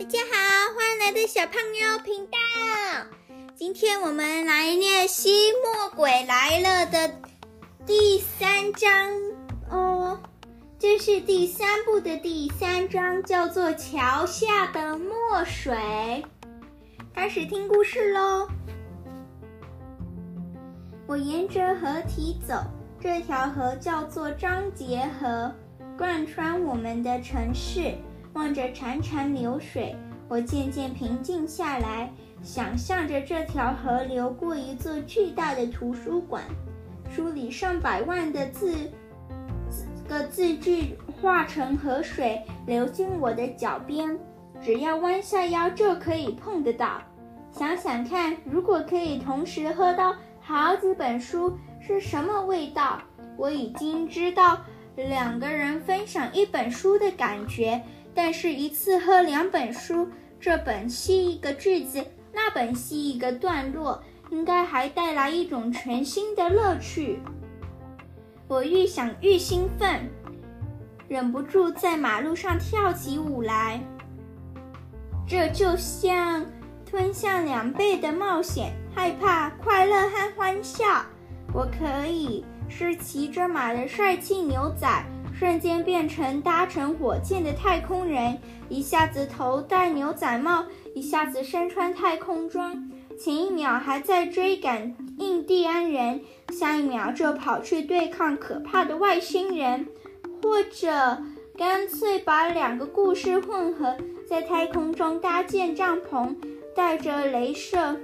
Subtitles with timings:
[0.00, 2.38] 大家好，欢迎来到小胖妞频道。
[3.54, 7.14] 今天我们来念《吸墨鬼来了》的
[7.84, 9.10] 第三章
[9.68, 10.18] 哦，
[10.78, 15.74] 这是第三部的第三章，叫做《桥下的墨水》。
[17.14, 18.48] 开始听故事喽。
[21.06, 22.54] 我沿着河堤走，
[22.98, 25.52] 这条河叫做张杰河，
[25.98, 27.92] 贯穿我们的城市。
[28.34, 29.94] 望着潺潺流水，
[30.28, 32.12] 我渐渐平静下来，
[32.42, 36.42] 想象着这条河流过一座巨大的图书馆，
[37.10, 38.74] 书里上百万的字
[40.08, 44.18] 个字句化成河水流进我的脚边，
[44.62, 47.02] 只要弯下腰就可以碰得到。
[47.52, 53.00] 想想看，如果可以同时喝到好几本书，是什么味道？
[53.36, 54.60] 我已经知道
[54.94, 57.82] 两个人分享一本书的感觉。
[58.14, 67.20] 但是，一次喝两本书，这本吸一个句子，那本吸一个段落，应该还带来一种全新的乐趣。
[68.48, 70.10] 我愈想愈兴奋，
[71.08, 73.80] 忍不住在马路上跳起舞来。
[75.26, 76.44] 这就像
[76.84, 80.84] 吞下两倍的冒险、害怕、快乐和欢笑。
[81.52, 84.88] 我可以是骑着马的帅气牛仔。
[85.40, 88.38] 瞬间变成搭乘火箭的太空人，
[88.68, 92.90] 一下子头戴牛仔帽，一下子身穿太空装。
[93.18, 96.20] 前一秒还在追赶印第安人，
[96.52, 99.86] 下一秒就跑去对抗可怕的外星人，
[100.42, 101.22] 或者
[101.56, 103.96] 干脆把两个故事混合，
[104.28, 106.36] 在太空中搭建帐篷，
[106.76, 107.98] 带着镭射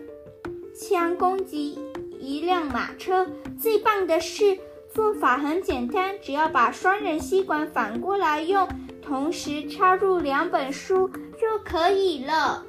[0.74, 1.78] 枪攻击
[2.18, 3.26] 一辆马车。
[3.60, 4.56] 最棒的是。
[4.96, 8.66] 做法很简单，只要把双人吸管反过来用，
[9.02, 12.64] 同时插入两本书就可以了。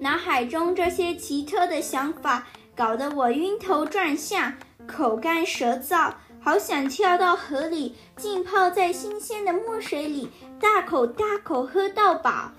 [0.00, 4.54] 脑海中这些奇特的想法搞得我晕头转向，
[4.86, 12.52] 口干舌燥，好想跳到河里浸泡在新鲜的墨水里，大口大口喝到饱。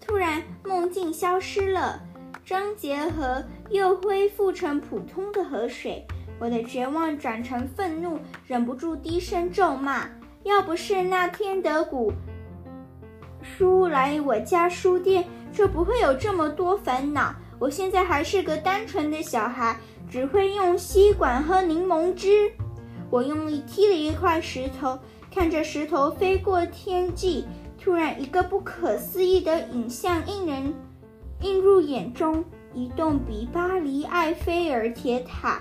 [0.00, 2.00] 突然，梦境消失了，
[2.42, 6.06] 张杰河又恢复成普通的河水。
[6.40, 10.08] 我的绝望转成愤怒，忍不住低声咒骂
[10.42, 12.10] ：“要不是那天德古
[13.42, 17.34] 叔来我家书店，就不会有这么多烦恼。
[17.58, 19.76] 我现在还是个单纯的小孩，
[20.10, 22.50] 只会用吸管喝柠檬汁。”
[23.10, 24.98] 我用力踢了一块石头，
[25.30, 27.44] 看着石头飞过天际，
[27.78, 30.72] 突然一个不可思议的影像映人
[31.42, 35.60] 映入眼中：一栋比巴黎埃菲尔铁塔。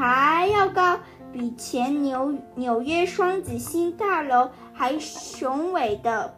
[0.00, 0.98] 还要高，
[1.30, 6.34] 比前纽纽约双子星大楼还雄伟的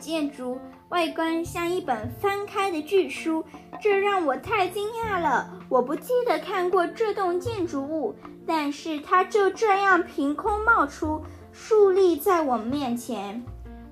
[0.00, 0.58] 建筑，
[0.88, 3.44] 外观像一本翻开的巨书，
[3.80, 5.48] 这让我太惊讶了。
[5.68, 8.12] 我不记得看过这栋建筑物，
[8.44, 13.40] 但是它就这样凭空冒出，竖立在我面前。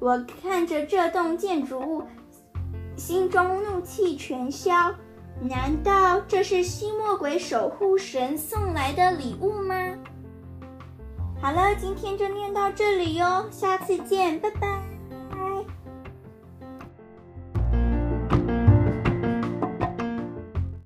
[0.01, 2.03] 我看着这栋建筑物，
[2.97, 4.93] 心中怒气全消。
[5.41, 9.75] 难道这是吸墨鬼守护神送来的礼物吗？
[11.41, 14.86] 好了，今天就念到这里哟，下次见，拜拜。